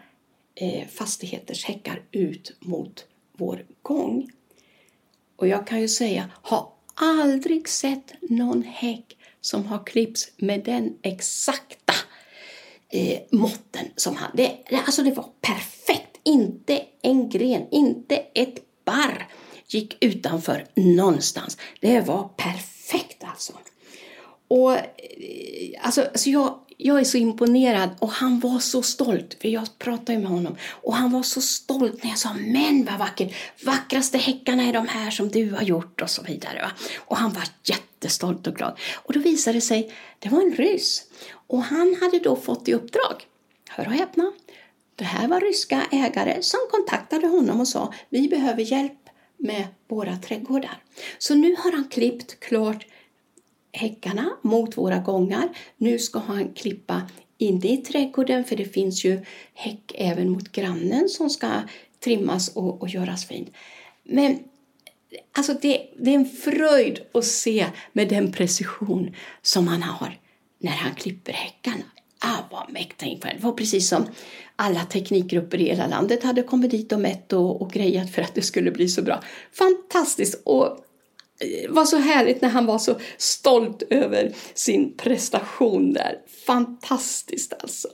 eh, 0.55 0.88
fastigheters 0.88 1.65
häckar 1.65 2.01
ut 2.12 2.55
mot 2.60 3.05
vår 3.38 3.65
gång. 3.82 4.29
Och 5.36 5.48
jag 5.48 5.67
kan 5.67 5.82
ju 5.82 5.88
säga, 5.88 6.29
har 6.41 6.70
aldrig 6.96 7.70
sett 7.70 8.13
någon 8.22 8.63
häck 8.63 9.17
som 9.41 9.65
har 9.65 9.84
klippts 9.86 10.32
med 10.38 10.63
den 10.63 10.98
exakta 11.01 11.93
eh, 12.93 13.19
måtten 13.31 13.85
som 13.95 14.15
han. 14.15 14.31
Det, 14.33 14.57
alltså 14.85 15.03
det 15.03 15.12
var 15.12 15.25
perfekt. 15.41 16.19
Inte 16.25 16.81
en 17.01 17.29
gren, 17.29 17.67
inte 17.71 18.15
ett 18.15 18.55
barr 18.85 19.27
gick 19.67 19.97
utanför 20.03 20.65
någonstans. 20.75 21.57
Det 21.81 22.01
var 22.01 22.29
perfekt 22.38 23.23
alltså. 23.23 23.53
Och 24.47 24.73
eh, 24.73 24.81
alltså, 25.81 26.01
alltså 26.01 26.29
jag, 26.29 26.59
jag 26.77 27.00
är 27.00 27.03
så 27.03 27.17
imponerad 27.17 27.89
och 28.00 28.12
han 28.12 28.39
var 28.39 28.59
så 28.59 28.81
stolt, 28.81 29.38
för 29.41 29.47
jag 29.47 29.79
pratade 29.79 30.19
med 30.19 30.29
honom. 30.29 30.55
Och 30.69 30.95
han 30.95 31.12
var 31.12 31.23
så 31.23 31.41
stolt 31.41 32.03
när 32.03 32.09
jag 32.09 32.19
sa, 32.19 32.33
men 32.33 32.85
vad 32.85 33.00
vackert, 33.00 33.33
vackraste 33.65 34.17
häckarna 34.17 34.63
är 34.63 34.73
de 34.73 34.88
här 34.88 35.12
som 35.12 35.29
du 35.29 35.51
har 35.51 35.62
gjort 35.62 36.01
och 36.01 36.09
så 36.09 36.23
vidare. 36.23 36.62
Va? 36.62 36.71
Och 36.97 37.17
han 37.17 37.33
var 37.33 37.43
jättestolt 38.03 38.48
och 38.48 38.55
glad. 38.55 38.79
Och 38.95 39.13
då 39.13 39.19
visade 39.19 39.57
det 39.57 39.62
sig, 39.62 39.91
det 40.19 40.29
var 40.29 40.41
en 40.41 40.55
ryss. 40.55 41.03
Och 41.48 41.63
han 41.63 41.95
hade 42.01 42.19
då 42.19 42.36
fått 42.36 42.67
i 42.67 42.74
uppdrag, 42.74 43.27
hör 43.69 43.88
och 43.88 43.93
häpna, 43.93 44.31
det 44.95 45.03
här 45.03 45.27
var 45.27 45.39
ryska 45.39 45.81
ägare 45.91 46.41
som 46.41 46.60
kontaktade 46.72 47.27
honom 47.27 47.60
och 47.60 47.67
sa, 47.67 47.93
vi 48.10 48.27
behöver 48.27 48.62
hjälp 48.62 49.10
med 49.38 49.67
våra 49.88 50.17
trädgårdar. 50.17 50.77
Så 51.17 51.36
nu 51.36 51.55
har 51.57 51.72
han 51.72 51.88
klippt 51.88 52.39
klart 52.39 52.86
häckarna 53.72 54.29
mot 54.41 54.77
våra 54.77 54.98
gångar. 54.98 55.50
Nu 55.77 56.00
ska 56.00 56.19
han 56.19 56.53
klippa 56.53 57.01
inne 57.38 57.74
i 57.74 57.77
trädgården 57.77 58.43
för 58.43 58.55
det 58.55 58.65
finns 58.65 59.05
ju 59.05 59.25
häck 59.53 59.91
även 59.95 60.29
mot 60.29 60.51
grannen 60.51 61.10
som 61.10 61.29
ska 61.29 61.48
trimmas 62.00 62.55
och, 62.55 62.81
och 62.81 62.89
göras 62.89 63.25
fin. 63.25 63.50
Men 64.03 64.39
alltså 65.32 65.53
det, 65.62 65.88
det 65.98 66.12
är 66.12 66.15
en 66.15 66.29
fröjd 66.29 67.00
att 67.13 67.25
se 67.25 67.65
med 67.93 68.10
den 68.10 68.32
precision 68.32 69.15
som 69.41 69.67
han 69.67 69.84
har 69.84 70.20
när 70.60 70.72
han 70.72 70.96
klipper 70.96 71.34
häckarna. 71.34 71.84
Ah, 72.20 72.38
vad 72.51 72.72
mäktigt 72.72 73.22
Det 73.22 73.38
var 73.39 73.51
precis 73.51 73.89
som 73.89 74.05
alla 74.55 74.79
teknikgrupper 74.79 75.62
i 75.62 75.65
hela 75.65 75.88
landet 75.88 76.24
hade 76.24 76.43
kommit 76.43 76.72
dit 76.72 76.91
och 76.91 77.00
mätt 77.00 77.34
och, 77.34 77.62
och 77.62 77.72
grejat 77.72 78.12
för 78.12 78.22
att 78.22 78.36
det 78.36 78.41
skulle 78.41 78.72
bli 78.72 78.89
så 78.89 79.01
bra. 79.01 79.24
Fantastiskt! 79.51 80.41
Och 80.46 80.77
det 81.39 81.67
var 81.70 81.86
så 81.86 81.98
härligt 81.98 82.41
när 82.41 82.50
han 82.50 82.65
var 82.65 82.79
så 82.79 82.96
stolt 83.17 83.84
över 83.89 84.34
sin 84.53 84.98
prestation 84.98 85.93
där. 85.93 86.20
Fantastiskt 86.46 87.53
alltså. 87.60 87.88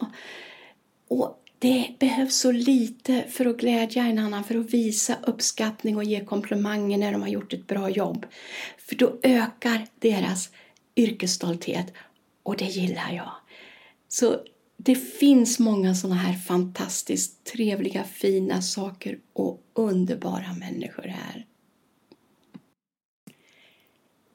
Och 1.08 1.38
det 1.60 1.96
behövs 2.00 2.36
så 2.36 2.52
lite 2.52 3.24
för 3.30 3.46
att 3.46 3.58
glädja 3.58 4.04
en 4.04 4.20
annan, 4.20 4.44
för 4.44 4.56
att 4.56 4.74
visa 4.74 5.18
uppskattning 5.24 5.98
och 5.98 6.04
ge 6.04 6.26
komplimanger 6.26 6.98
när 6.98 7.12
de 7.12 7.22
har 7.22 7.30
gjort 7.30 7.54
ett 7.54 7.68
bra 7.68 7.90
jobb. 7.90 8.26
För 8.78 8.96
då 8.96 9.20
ökar 9.24 9.88
deras 10.00 10.50
yrkesstolthet 10.96 11.94
och 12.44 12.58
det 12.58 12.66
gillar 12.66 13.12
jag. 13.12 13.32
Så 14.08 14.40
det 14.78 14.96
finns 14.96 15.60
många 15.60 15.96
sådana 15.96 16.16
här 16.16 16.34
fantastiskt 16.34 17.44
trevliga, 17.44 18.04
fina 18.04 18.62
saker 18.62 19.20
och 19.34 19.62
underbara 19.74 20.54
människor 20.60 21.04
här. 21.08 21.46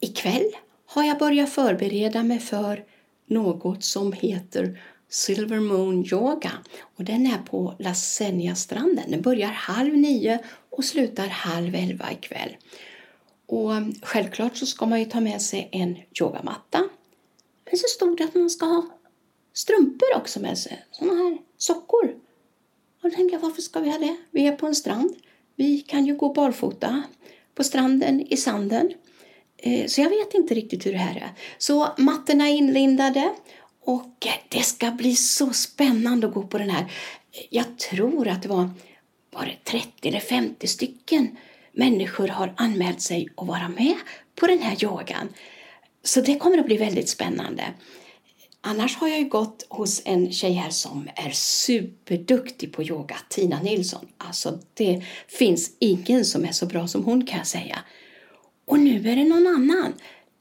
Ikväll 0.00 0.50
har 0.86 1.04
jag 1.04 1.18
börjat 1.18 1.50
förbereda 1.50 2.22
mig 2.22 2.38
för 2.38 2.84
något 3.26 3.84
som 3.84 4.12
heter 4.12 4.80
Silver 5.14 5.60
Moon 5.60 6.06
Yoga 6.12 6.52
och 6.96 7.04
den 7.04 7.26
är 7.26 7.38
på 7.38 7.74
La 7.78 7.94
stranden 8.54 9.10
Den 9.10 9.22
börjar 9.22 9.48
halv 9.48 9.96
nio 9.96 10.38
och 10.70 10.84
slutar 10.84 11.26
halv 11.26 11.74
elva 11.74 12.12
ikväll. 12.12 12.56
Och 13.46 13.72
självklart 14.02 14.56
så 14.56 14.66
ska 14.66 14.86
man 14.86 14.98
ju 14.98 15.04
ta 15.04 15.20
med 15.20 15.42
sig 15.42 15.68
en 15.72 15.96
yogamatta. 16.20 16.88
Men 17.64 17.78
så 17.78 17.86
stod 17.88 18.16
det 18.18 18.24
att 18.24 18.34
man 18.34 18.50
ska 18.50 18.66
ha 18.66 18.86
strumpor 19.52 20.16
också 20.16 20.40
med 20.40 20.58
sig, 20.58 20.84
sådana 20.90 21.16
här 21.16 21.38
sockor. 21.56 22.14
Och 23.02 23.10
då 23.10 23.10
tänkte 23.10 23.34
jag, 23.34 23.40
varför 23.40 23.62
ska 23.62 23.80
vi 23.80 23.90
ha 23.90 23.98
det? 23.98 24.16
Vi 24.30 24.46
är 24.46 24.56
på 24.56 24.66
en 24.66 24.74
strand. 24.74 25.14
Vi 25.56 25.80
kan 25.80 26.06
ju 26.06 26.16
gå 26.16 26.32
barfota 26.32 27.02
på 27.54 27.64
stranden 27.64 28.20
i 28.20 28.36
sanden. 28.36 28.92
Eh, 29.56 29.86
så 29.86 30.00
jag 30.00 30.10
vet 30.10 30.34
inte 30.34 30.54
riktigt 30.54 30.86
hur 30.86 30.92
det 30.92 30.98
här 30.98 31.16
är. 31.16 31.30
Så 31.58 31.88
mattorna 31.98 32.48
är 32.48 32.52
inlindade 32.52 33.34
och 33.84 34.26
det 34.48 34.62
ska 34.62 34.90
bli 34.90 35.16
så 35.16 35.52
spännande 35.52 36.26
att 36.26 36.34
gå 36.34 36.42
på 36.42 36.58
den 36.58 36.70
här. 36.70 36.92
Jag 37.50 37.78
tror 37.78 38.28
att 38.28 38.42
det 38.42 38.48
var, 38.48 38.70
var 39.30 39.46
det 39.46 39.70
30 39.70 40.08
eller 40.08 40.20
50 40.20 40.66
stycken 40.66 41.36
människor 41.72 42.28
har 42.28 42.54
anmält 42.56 43.00
sig 43.00 43.28
att 43.36 43.46
vara 43.46 43.68
med 43.68 43.94
på 44.34 44.46
den 44.46 44.58
här 44.58 44.84
yogan. 44.84 45.28
Så 46.02 46.20
det 46.20 46.38
kommer 46.38 46.58
att 46.58 46.66
bli 46.66 46.76
väldigt 46.76 47.08
spännande. 47.08 47.64
Annars 48.60 48.96
har 48.96 49.08
jag 49.08 49.18
ju 49.18 49.28
gått 49.28 49.66
hos 49.68 50.02
en 50.04 50.32
tjej 50.32 50.52
här 50.52 50.70
som 50.70 51.08
är 51.14 51.30
superduktig 51.30 52.72
på 52.72 52.82
yoga, 52.82 53.16
Tina 53.28 53.62
Nilsson. 53.62 54.06
Alltså 54.18 54.58
det 54.74 55.02
finns 55.28 55.76
ingen 55.78 56.24
som 56.24 56.44
är 56.44 56.52
så 56.52 56.66
bra 56.66 56.88
som 56.88 57.04
hon 57.04 57.26
kan 57.26 57.38
jag 57.38 57.46
säga. 57.46 57.78
Och 58.64 58.78
nu 58.78 59.10
är 59.10 59.16
det 59.16 59.24
någon 59.24 59.46
annan. 59.46 59.92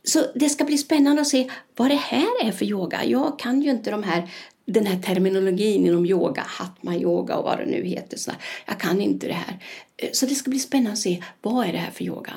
Så 0.03 0.25
det 0.35 0.49
ska 0.49 0.63
bli 0.63 0.77
spännande 0.77 1.21
att 1.21 1.27
se 1.27 1.49
vad 1.75 1.89
det 1.89 1.95
här 1.95 2.45
är 2.45 2.51
för 2.51 2.65
yoga. 2.65 3.05
Jag 3.05 3.39
kan 3.39 3.61
ju 3.61 3.71
inte 3.71 3.91
de 3.91 4.03
här, 4.03 4.29
den 4.65 4.85
här 4.85 4.99
terminologin 4.99 5.87
inom 5.87 6.05
yoga, 6.05 6.43
hatma 6.47 6.95
yoga 6.95 7.35
och 7.35 7.43
vad 7.43 7.57
det 7.57 7.65
nu 7.65 7.83
heter. 7.83 8.17
Så 8.17 8.31
jag 8.65 8.79
kan 8.79 9.01
inte 9.01 9.27
det 9.27 9.33
här. 9.33 9.59
Eh, 9.97 10.09
så 10.13 10.25
det 10.25 10.35
ska 10.35 10.49
bli 10.49 10.59
spännande 10.59 10.91
att 10.91 10.97
se 10.97 11.23
vad 11.41 11.67
är 11.67 11.71
det 11.71 11.77
här 11.77 11.91
för 11.91 12.03
yoga. 12.03 12.33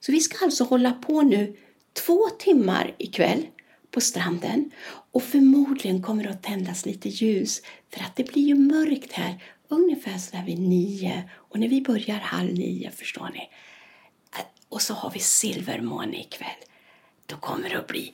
Så 0.00 0.12
vi 0.12 0.20
ska 0.20 0.44
alltså 0.44 0.64
hålla 0.64 0.92
på 0.92 1.22
nu 1.22 1.56
två 1.92 2.28
timmar 2.38 2.94
ikväll 2.98 3.46
på 3.90 4.00
stranden 4.00 4.70
och 5.12 5.22
förmodligen 5.22 6.02
kommer 6.02 6.24
det 6.24 6.30
att 6.30 6.42
tändas 6.42 6.86
lite 6.86 7.08
ljus 7.08 7.62
för 7.94 8.00
att 8.00 8.16
det 8.16 8.24
blir 8.32 8.42
ju 8.42 8.54
mörkt 8.54 9.12
här 9.12 9.42
ungefär 9.68 10.18
sådär 10.18 10.44
vid 10.46 10.58
nio 10.58 11.30
och 11.34 11.60
när 11.60 11.68
vi 11.68 11.82
börjar 11.82 12.18
halv 12.18 12.54
nio 12.54 12.90
förstår 12.90 13.30
ni 13.34 13.48
eh, 14.38 14.44
och 14.68 14.82
så 14.82 14.94
har 14.94 15.10
vi 15.10 15.20
silvermåne 15.20 16.20
ikväll. 16.20 16.67
Då 17.28 17.36
kommer 17.36 17.68
det 17.68 17.78
att 17.78 17.86
bli, 17.86 18.12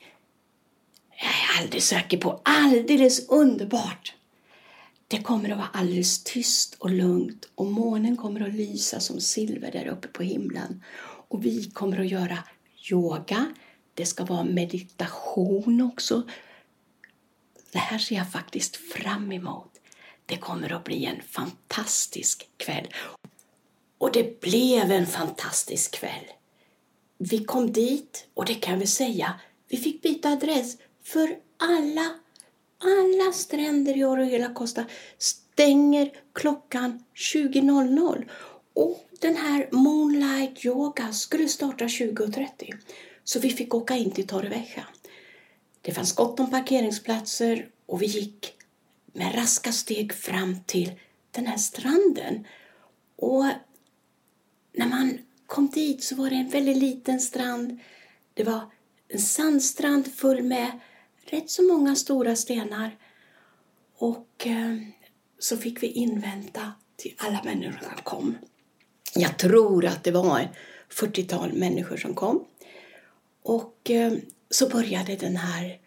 jag 1.10 1.30
är 1.30 1.62
alldeles 1.62 1.88
säker 1.88 2.18
på, 2.18 2.40
alldeles 2.44 3.28
underbart. 3.28 4.14
Det 5.08 5.22
kommer 5.22 5.50
att 5.50 5.56
vara 5.56 5.68
alldeles 5.72 6.24
tyst 6.24 6.74
och 6.78 6.90
lugnt 6.90 7.48
och 7.54 7.66
månen 7.66 8.16
kommer 8.16 8.40
att 8.40 8.54
lysa 8.54 9.00
som 9.00 9.20
silver 9.20 9.72
där 9.72 9.86
uppe 9.86 10.08
på 10.08 10.22
himlen. 10.22 10.84
Och 11.28 11.44
vi 11.44 11.70
kommer 11.70 12.00
att 12.00 12.08
göra 12.10 12.38
yoga. 12.90 13.54
Det 13.94 14.06
ska 14.06 14.24
vara 14.24 14.44
meditation 14.44 15.80
också. 15.80 16.22
Det 17.72 17.78
här 17.78 17.98
ser 17.98 18.16
jag 18.16 18.32
faktiskt 18.32 18.76
fram 18.76 19.32
emot. 19.32 19.72
Det 20.26 20.36
kommer 20.36 20.72
att 20.72 20.84
bli 20.84 21.04
en 21.04 21.22
fantastisk 21.22 22.48
kväll. 22.56 22.88
Och 23.98 24.12
det 24.12 24.40
blev 24.40 24.90
en 24.90 25.06
fantastisk 25.06 25.94
kväll. 25.94 26.24
Vi 27.18 27.44
kom 27.44 27.72
dit 27.72 28.26
och 28.34 28.44
det 28.44 28.54
kan 28.54 28.78
vi 28.78 28.86
säga, 28.86 29.40
vi 29.68 29.76
fick 29.76 30.02
byta 30.02 30.28
adress 30.28 30.76
för 31.02 31.36
alla, 31.56 32.14
alla 32.78 33.32
stränder 33.32 33.96
i 33.96 34.04
Orohela 34.04 34.54
Costa 34.54 34.84
stänger 35.18 36.12
klockan 36.32 37.04
20.00 37.14 38.28
och 38.74 39.08
den 39.20 39.36
här 39.36 39.68
Moonlight 39.72 40.64
Yoga 40.64 41.12
skulle 41.12 41.48
starta 41.48 41.84
20.30 41.84 42.74
så 43.24 43.38
vi 43.40 43.50
fick 43.50 43.74
åka 43.74 43.96
in 43.96 44.10
till 44.10 44.26
Torrevieja. 44.26 44.86
Det 45.80 45.92
fanns 45.92 46.12
gott 46.12 46.40
om 46.40 46.50
parkeringsplatser 46.50 47.68
och 47.86 48.02
vi 48.02 48.06
gick 48.06 48.54
med 49.12 49.34
raska 49.34 49.72
steg 49.72 50.12
fram 50.12 50.56
till 50.66 50.92
den 51.30 51.46
här 51.46 51.56
stranden. 51.56 52.46
Och 53.16 53.44
när 54.72 54.86
man 54.86 55.18
kom 55.54 55.68
dit 55.68 56.04
så 56.04 56.14
var 56.14 56.30
det 56.30 56.36
en 56.36 56.48
väldigt 56.48 56.76
liten 56.76 57.20
strand. 57.20 57.78
Det 58.34 58.44
var 58.44 58.60
en 59.08 59.18
sandstrand 59.18 60.14
full 60.14 60.42
med 60.42 60.80
rätt 61.24 61.50
så 61.50 61.62
många 61.62 61.96
stora 61.96 62.36
stenar. 62.36 62.96
Och 63.96 64.46
eh, 64.46 64.76
så 65.38 65.56
fick 65.56 65.82
vi 65.82 65.86
invänta 65.86 66.72
till 66.96 67.14
alla 67.18 67.42
människor 67.44 68.00
kom. 68.02 68.36
Jag 69.14 69.38
tror 69.38 69.84
att 69.84 70.04
det 70.04 70.10
var 70.10 70.48
40-tal 70.90 71.52
människor 71.52 71.96
som 71.96 72.14
kom. 72.14 72.44
Och 73.42 73.90
eh, 73.90 74.12
så 74.50 74.68
började 74.68 75.16
den 75.16 75.36
här 75.36 75.78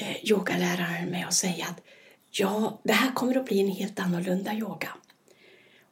eh, 0.00 0.30
yogaläraren 0.30 1.10
med 1.10 1.26
att 1.26 1.34
säga 1.34 1.66
att 1.70 1.82
ja, 2.30 2.80
det 2.82 2.92
här 2.92 3.12
kommer 3.12 3.36
att 3.36 3.44
bli 3.46 3.60
en 3.60 3.68
helt 3.68 4.00
annorlunda 4.00 4.54
yoga. 4.54 4.88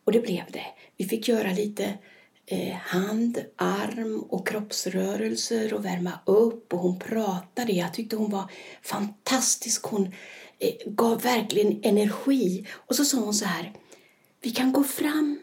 Och 0.04 0.12
det 0.12 0.20
blev 0.20 0.44
det. 0.52 0.66
Vi 0.96 1.04
fick 1.04 1.28
göra 1.28 1.52
lite 1.52 1.98
Eh, 2.48 2.76
hand, 2.76 3.44
arm 3.56 4.20
och 4.20 4.48
kroppsrörelser 4.48 5.74
och 5.74 5.84
värma 5.84 6.12
upp 6.26 6.72
och 6.72 6.78
hon 6.78 6.98
pratade. 6.98 7.72
Jag 7.72 7.94
tyckte 7.94 8.16
hon 8.16 8.30
var 8.30 8.50
fantastisk. 8.82 9.82
Hon 9.82 10.06
eh, 10.58 10.74
gav 10.86 11.22
verkligen 11.22 11.80
energi. 11.82 12.66
Och 12.72 12.96
så 12.96 13.04
sa 13.04 13.18
hon 13.18 13.34
så 13.34 13.44
här, 13.44 13.72
vi 14.40 14.50
kan 14.50 14.72
gå 14.72 14.84
fram 14.84 15.38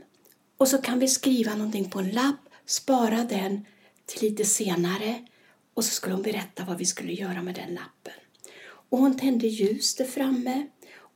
och 0.57 0.67
så 0.67 0.77
kan 0.77 0.99
vi 0.99 1.07
skriva 1.07 1.55
någonting 1.55 1.89
på 1.89 1.99
en 1.99 2.09
lapp, 2.09 2.49
spara 2.65 3.23
den 3.23 3.65
till 4.05 4.29
lite 4.29 4.45
senare 4.45 5.27
och 5.73 5.85
så 5.85 5.91
skulle 5.91 6.15
hon 6.15 6.23
berätta 6.23 6.65
vad 6.65 6.77
vi 6.77 6.85
skulle 6.85 7.13
göra 7.13 7.41
med 7.41 7.55
den 7.55 7.73
lappen. 7.73 8.13
Och 8.89 8.97
hon 8.97 9.17
tände 9.17 9.47
ljus 9.47 9.95
där 9.95 10.05
framme 10.05 10.67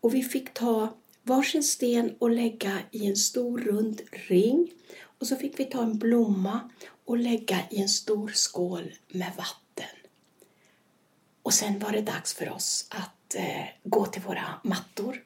och 0.01 0.15
vi 0.15 0.23
fick 0.23 0.53
ta 0.53 0.97
varsin 1.23 1.63
sten 1.63 2.15
och 2.19 2.29
lägga 2.29 2.77
i 2.91 3.05
en 3.05 3.15
stor 3.15 3.59
rund 3.59 4.01
ring. 4.11 4.71
Och 5.19 5.27
så 5.27 5.35
fick 5.35 5.59
vi 5.59 5.65
ta 5.65 5.83
en 5.83 5.97
blomma 5.97 6.69
och 7.05 7.17
lägga 7.17 7.59
i 7.69 7.81
en 7.81 7.89
stor 7.89 8.31
skål 8.33 8.93
med 9.07 9.31
vatten. 9.37 9.95
Och 11.43 11.53
sen 11.53 11.79
var 11.79 11.91
det 11.91 12.01
dags 12.01 12.33
för 12.33 12.49
oss 12.49 12.87
att 12.89 13.35
eh, 13.35 13.65
gå 13.83 14.05
till 14.05 14.21
våra 14.21 14.59
mattor 14.63 15.23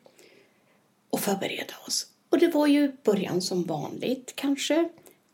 och 1.10 1.20
förbereda 1.20 1.74
oss. 1.88 2.08
Och 2.30 2.40
det 2.40 2.48
var 2.48 2.68
ju 2.68 2.92
början 3.04 3.42
som 3.42 3.64
vanligt 3.64 4.34
kanske. 4.36 4.90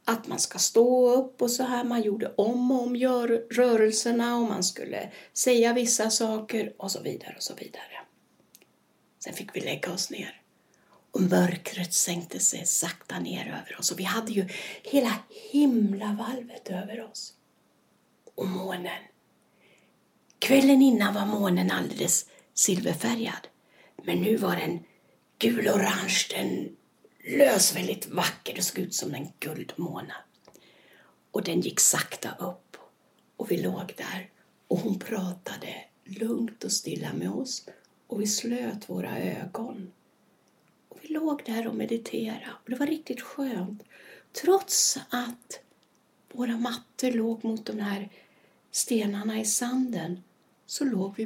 Att 0.06 0.28
man 0.28 0.40
ska 0.40 0.60
stå 0.60 1.14
upp 1.14 1.42
och 1.42 1.52
så 1.52 1.64
här. 1.64 1.84
Man 1.84 2.02
gjorde 2.02 2.34
om 2.38 2.72
och 2.72 2.82
om 2.82 2.96
gör 2.96 3.28
rörelserna 3.52 4.38
och 4.38 4.48
man 4.48 4.64
skulle 4.64 5.12
säga 5.34 5.74
vissa 5.74 6.10
saker 6.10 6.74
och 6.78 6.92
så 6.92 7.02
vidare 7.02 7.34
och 7.38 7.44
så 7.44 7.54
vidare. 7.56 8.02
Sen 9.20 9.34
fick 9.34 9.56
vi 9.56 9.60
lägga 9.60 9.94
oss 9.94 10.10
ner 10.10 10.42
och 11.12 11.22
mörkret 11.22 11.94
sänkte 11.94 12.40
sig 12.40 12.66
sakta 12.66 13.20
ner 13.20 13.48
över 13.48 13.80
oss 13.80 13.92
och 13.92 14.00
vi 14.00 14.04
hade 14.04 14.32
ju 14.32 14.48
hela 14.84 15.14
himlavalvet 15.52 16.70
över 16.70 17.04
oss. 17.12 17.34
Och 18.36 18.48
månen. 18.48 19.02
Kvällen 20.40 20.82
innan 20.82 21.14
var 21.14 21.26
månen 21.26 21.72
alldeles 21.72 22.26
silverfärgad 22.54 23.48
men 24.04 24.22
nu 24.22 24.38
var 24.38 24.56
den 24.56 24.80
gul-orange, 25.40 26.28
den 26.30 26.76
lös 27.38 27.76
väldigt 27.76 28.08
vacker. 28.08 28.56
Det 28.56 28.62
såg 28.62 28.80
ut 28.80 28.94
som 28.94 29.14
en 29.14 29.28
guldmåne. 29.40 30.14
Och 31.32 31.44
den 31.44 31.62
gick 31.62 31.80
sakta 31.80 32.36
upp 32.40 32.78
och 33.38 33.52
vi 33.52 33.58
låg 33.58 33.94
där 33.98 34.30
och 34.68 34.80
hon 34.80 35.00
pratade 35.00 35.86
lugnt 36.04 36.64
och 36.64 36.72
stilla 36.72 37.14
med 37.14 37.30
oss 37.30 37.66
och 38.08 38.22
vi 38.22 38.28
slöt 38.28 38.90
våra 38.90 39.18
ögon. 39.20 39.92
Vi 41.08 41.14
låg 41.14 41.44
där 41.46 41.68
och 41.68 41.76
mediterade 41.76 42.48
och 42.64 42.70
det 42.70 42.76
var 42.76 42.88
riktigt 42.88 43.22
skönt. 43.22 43.84
Trots 44.32 44.98
att 45.10 45.60
våra 46.32 46.58
mattor 46.58 47.12
låg 47.12 47.44
mot 47.44 47.66
de 47.66 47.80
här 47.80 48.10
stenarna 48.72 49.40
i 49.40 49.46
sanden 49.46 50.24
så 50.66 50.86
låg 50.86 51.16
vi 51.18 51.26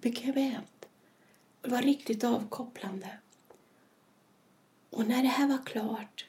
bekvämt. 0.00 0.86
Det 1.60 1.70
var 1.70 1.82
riktigt 1.82 2.24
avkopplande. 2.24 3.18
Och 4.90 5.06
när 5.06 5.22
det 5.22 5.28
här 5.28 5.48
var 5.48 5.66
klart, 5.66 6.26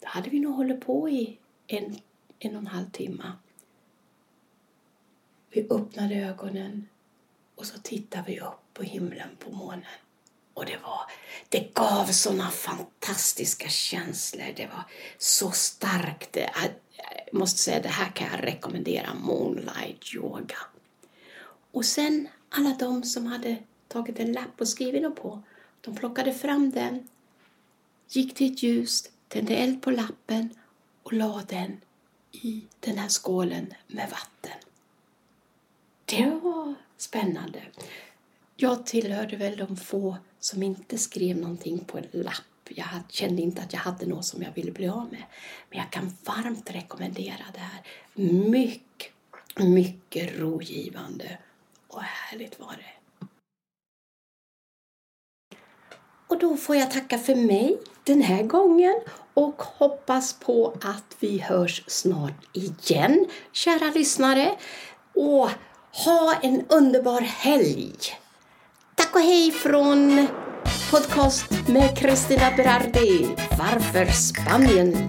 då 0.00 0.08
hade 0.08 0.30
vi 0.30 0.40
nog 0.40 0.54
hållit 0.54 0.80
på 0.80 1.08
i 1.08 1.38
en, 1.66 1.98
en 2.38 2.54
och 2.56 2.60
en 2.60 2.66
halv 2.66 2.90
timme. 2.90 3.32
Vi 5.50 5.66
öppnade 5.70 6.14
ögonen 6.14 6.88
och 7.54 7.66
så 7.66 7.78
tittade 7.78 8.24
vi 8.26 8.40
upp 8.40 8.74
på 8.74 8.82
himlen, 8.82 9.28
på 9.38 9.50
månen. 9.50 9.84
Och 10.60 10.66
det, 10.66 10.76
var, 10.82 11.00
det 11.48 11.74
gav 11.74 12.06
såna 12.06 12.50
fantastiska 12.50 13.68
känslor. 13.68 14.52
Det 14.56 14.66
var 14.66 14.84
så 15.18 15.50
starkt. 15.50 16.36
Jag 16.36 16.70
måste 17.32 17.58
säga, 17.58 17.82
det 17.82 17.88
här 17.88 18.10
kan 18.10 18.28
jag 18.32 18.46
rekommendera, 18.46 19.14
Moonlight 19.14 20.14
Yoga. 20.14 20.56
Och 21.72 21.84
sen 21.84 22.28
alla 22.48 22.76
de 22.78 23.02
som 23.02 23.26
hade 23.26 23.56
tagit 23.88 24.18
en 24.20 24.32
lapp 24.32 24.60
och 24.60 24.68
skrivit 24.68 25.02
något 25.02 25.16
på, 25.16 25.42
de 25.80 25.96
plockade 25.96 26.34
fram 26.34 26.70
den 26.70 27.08
gick 28.08 28.34
till 28.34 28.52
ett 28.52 28.62
ljus, 28.62 29.10
tände 29.28 29.56
eld 29.56 29.82
på 29.82 29.90
lappen 29.90 30.50
och 31.02 31.12
la 31.12 31.42
den 31.48 31.80
i 32.32 32.64
den 32.80 32.98
här 32.98 33.08
skålen 33.08 33.74
med 33.86 34.10
vatten. 34.10 34.58
Det 36.04 36.40
var 36.42 36.74
spännande. 36.96 37.62
Jag 38.62 38.86
tillhörde 38.86 39.36
väl 39.36 39.56
de 39.56 39.76
få 39.76 40.16
som 40.40 40.62
inte 40.62 40.98
skrev 40.98 41.36
någonting 41.36 41.78
på 41.78 41.98
en 41.98 42.06
lapp. 42.12 42.68
Jag 42.68 42.86
kände 43.08 43.42
inte 43.42 43.62
att 43.62 43.72
jag 43.72 43.80
hade 43.80 44.06
något 44.06 44.24
som 44.24 44.42
jag 44.42 44.52
ville 44.52 44.72
bli 44.72 44.88
av 44.88 45.08
med. 45.10 45.22
Men 45.70 45.78
jag 45.78 45.90
kan 45.90 46.16
varmt 46.24 46.70
rekommendera 46.70 47.44
det 47.54 47.60
här. 47.60 47.82
Mycket, 48.50 49.12
mycket 49.56 50.38
rogivande 50.38 51.38
och 51.88 52.02
härligt 52.02 52.60
var 52.60 52.76
det. 52.76 53.26
Och 56.26 56.38
då 56.38 56.56
får 56.56 56.76
jag 56.76 56.90
tacka 56.90 57.18
för 57.18 57.34
mig 57.34 57.78
den 58.04 58.22
här 58.22 58.42
gången 58.42 59.00
och 59.34 59.62
hoppas 59.62 60.32
på 60.32 60.78
att 60.82 61.16
vi 61.20 61.38
hörs 61.38 61.84
snart 61.86 62.56
igen, 62.56 63.26
kära 63.52 63.90
lyssnare. 63.94 64.58
Och 65.14 65.50
ha 65.92 66.34
en 66.42 66.66
underbar 66.68 67.20
helg! 67.20 68.19
Tack 69.10 69.16
och 69.16 69.22
hej 69.22 69.50
från 69.50 70.26
podcast 70.90 71.68
med 71.68 71.98
Kristina 71.98 72.50
Berardi. 72.56 73.36
Varför 73.58 74.06
Spanien? 74.06 75.08